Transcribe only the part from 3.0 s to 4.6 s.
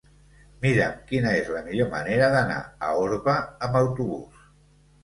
Orba amb autobús.